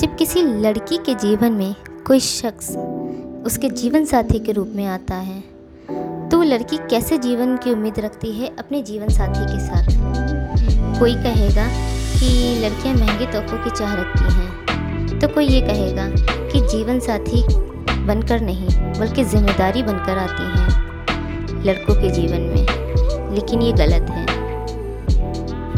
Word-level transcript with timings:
जब 0.00 0.16
किसी 0.16 0.42
लड़की 0.42 0.96
के 0.96 1.14
जीवन 1.14 1.52
में 1.52 1.74
कोई 2.06 2.20
शख्स 2.20 2.70
उसके 3.46 3.68
जीवन 3.70 4.04
साथी 4.04 4.38
के 4.38 4.52
रूप 4.52 4.72
में 4.74 4.84
आता 4.86 5.14
है 5.14 5.40
तो 6.28 6.36
वो 6.36 6.42
लड़की 6.42 6.76
कैसे 6.90 7.18
जीवन 7.18 7.56
की 7.56 7.70
उम्मीद 7.72 7.98
रखती 7.98 8.32
है 8.32 8.50
अपने 8.58 8.82
जीवन 8.82 9.08
साथी 9.08 9.44
के 9.44 9.60
साथ? 9.60 10.98
कोई 11.00 11.14
कहेगा 11.14 11.66
कि 12.18 12.28
लड़कियाँ 12.64 12.94
महँगे 12.94 13.26
तोहफों 13.26 13.58
की 13.64 13.70
चाह 13.70 13.94
रखती 13.94 14.32
हैं 14.32 15.18
तो 15.20 15.28
कोई 15.28 15.46
ये 15.46 15.60
कहेगा 15.60 16.08
कि 16.50 16.60
जीवन 16.68 17.00
साथी 17.00 17.42
बनकर 18.06 18.40
नहीं, 18.40 18.68
बल्कि 19.00 19.24
ज़िम्मेदारी 19.24 19.82
बनकर 19.82 20.18
आती 20.18 20.58
हैं 20.58 21.64
लड़कों 21.64 21.94
के 21.94 22.10
जीवन 22.10 22.40
में। 22.40 23.34
लेकिन 23.34 23.62
ये 23.62 23.72
गलत 23.72 24.10
है। 24.10 24.26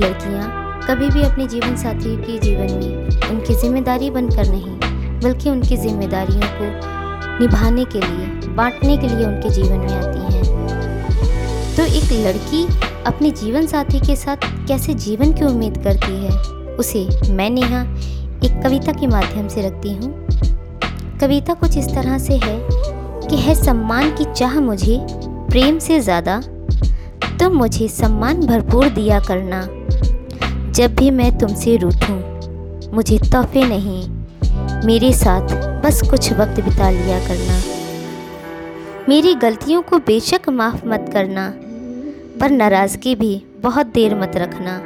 लड़कियाँ 0.00 0.59
कभी 0.90 1.08
भी 1.08 1.22
अपने 1.22 1.46
जीवन 1.46 1.74
साथी 1.76 2.16
के 2.16 2.38
जीवन 2.38 2.72
में 2.74 3.28
उनकी 3.30 3.54
ज़िम्मेदारी 3.54 4.10
बनकर 4.10 4.48
नहीं, 4.48 5.20
बल्कि 5.20 5.50
उनकी 5.50 5.76
जिम्मेदारियों 5.76 6.48
को 6.52 7.40
निभाने 7.40 7.84
के 7.84 8.00
लिए, 8.00 8.26
बांटने 8.48 8.96
के 8.96 9.08
लिए 9.08 9.26
उनके 9.26 9.50
जीवन 9.50 9.78
में 9.78 9.92
आती 9.92 10.34
हैं। 10.34 10.42
तो 11.76 11.84
एक 11.84 12.12
लड़की 12.26 12.64
अपने 13.06 13.30
जीवन 13.32 13.66
साथी 13.66 14.00
के 14.00 14.16
साथ 14.16 14.50
कैसे 14.68 14.94
जीवन 14.96 15.32
की 15.32 15.44
उम्मीद 15.44 15.78
करती 15.84 16.16
है, 16.16 16.36
उसे 16.76 17.06
मैं 17.32 17.50
नेहा 17.50 17.82
एक 18.44 18.60
कविता 18.62 18.92
के 18.92 19.06
माध्यम 19.06 19.48
से 19.48 19.68
रखती 19.68 19.94
हूँ। 19.94 20.12
कविता 21.20 21.54
कुछ 21.54 21.78
इस 21.78 21.94
तरह 21.94 22.18
से 22.18 22.40
है 22.44 22.60
कि 23.28 23.36
है, 23.36 23.54
सम्मान 23.54 24.14
की 24.16 24.32
चाह 24.34 24.60
मुझे 24.60 24.98
प्रेम 25.50 25.78
से 25.78 26.00
ज़्यादा 26.00 26.40
तुम 27.38 27.56
मुझे 27.56 27.88
सम्मान 27.90 28.46
भरपूर 28.46 28.88
दिया 28.90 29.20
करना। 29.20 29.68
जब 30.80 30.94
भी 30.94 31.10
मैं 31.10 31.38
तुमसे 31.38 31.76
रूठूं, 31.76 32.16
मुझे 32.92 33.18
तोहफे 33.18 33.64
नहीं। 33.64 34.08
मेरे 34.86 35.12
साथ 35.12 35.48
बस 35.82 36.10
कुछ 36.10 36.32
वक्त 36.32 36.60
बिता 36.60 36.90
लिया 36.90 37.18
करना। 37.18 37.60
मेरी 39.08 39.34
गलतियों 39.34 39.82
को 39.82 39.98
बेशक 39.98 40.48
माफ़ 40.48 40.86
मत 40.86 41.10
करना, 41.12 41.54
पर 42.40 42.50
नाराज़गी 42.50 43.14
भी 43.14 43.42
बहुत 43.62 43.86
देर 43.86 44.14
मत 44.14 44.32
रखना। 44.36 44.78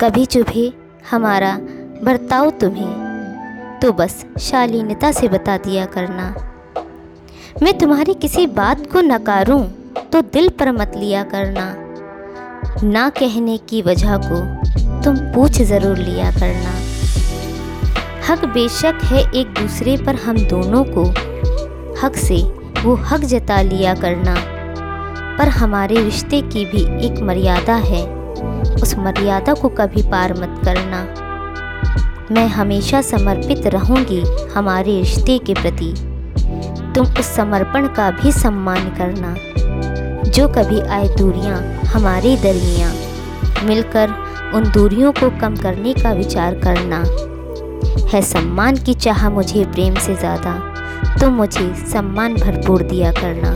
कभी 0.00 0.24
चुभे 0.24 0.72
हमारा, 1.10 1.58
बर्ताव 2.02 2.50
तुम्हें 2.50 3.78
तो 3.82 3.92
बस 3.92 4.26
शालीनता 4.40 5.12
से 5.12 5.28
बता 5.28 5.56
दिया 5.56 5.86
करना। 5.86 6.34
मैं 7.62 7.78
तुम्हारी 7.78 8.14
किसी 8.14 8.46
बात 8.46 8.92
को 8.92 9.00
नकारूं 9.00 9.64
तो 10.12 10.22
दिल 10.22 10.48
पर 10.48 10.72
मत 10.72 10.92
लिया 10.96 11.22
करना। 11.22 11.83
ना 12.82 13.08
कहने 13.08 13.56
की 13.68 13.80
वजह 13.82 14.16
को 14.22 14.38
तुम 15.02 15.16
पूछ 15.32 15.60
ज़रूर 15.62 15.98
लिया 15.98 16.30
करना। 16.30 16.72
हक 18.28 18.44
बेशक 18.44 18.98
है 19.04 19.20
एक 19.30 19.46
दूसरे 19.60 19.96
पर 19.96 20.14
हम 20.14 20.38
दोनों 20.48 20.82
को 20.88 21.04
हक 22.00 22.16
से 22.16 22.42
वो 22.82 22.94
हक 23.02 23.20
जता 23.24 23.60
लिया 23.62 23.94
करना। 23.94 24.34
पर 25.38 25.48
हमारे 25.48 25.96
रिश्ते 25.96 26.40
की 26.42 26.64
भी 26.64 26.82
एक 27.06 27.20
मर्यादा 27.20 27.74
है, 27.84 28.02
उस 28.74 28.94
मर्यादा 28.98 29.54
को 29.54 29.68
कभी 29.68 30.02
पार 30.02 30.34
मत 30.34 30.60
करना। 30.64 31.02
मैं 32.30 32.46
हमेशा 32.48 33.00
समर्पित 33.02 33.66
रहूँगी 33.66 34.22
हमारे 34.54 34.98
रिश्ते 34.98 35.38
के 35.38 35.54
प्रति। 35.54 35.92
तुम 36.94 37.06
उस 37.06 37.34
समर्पण 37.36 37.86
का 37.86 38.10
भी 38.12 38.32
सम्मान 38.32 38.90
करना, 38.90 39.34
जो 40.28 40.48
कभी 40.48 40.80
आए 40.80 41.08
दूरियाँ 41.16 41.62
हमारे 41.94 42.36
दरमिया 42.36 42.92
मिलकर 43.66 44.10
उन 44.54 44.70
दूरियों 44.72 45.12
को 45.12 45.28
कम 45.40 45.56
करने 45.56 45.92
का 45.94 46.12
विचार 46.12 46.54
करना। 46.60 46.98
है 48.12 48.22
सम्मान 48.22 48.76
की 48.76 48.94
चाह 48.94 49.28
मुझे 49.30 49.64
प्रेम 49.64 49.94
से 49.96 50.14
ज़्यादा 50.14 50.52
तो 51.20 51.30
मुझे 51.30 51.72
सम्मान 51.92 52.34
भरपूर 52.34 52.82
दिया 52.82 53.12
करना। 53.12 53.50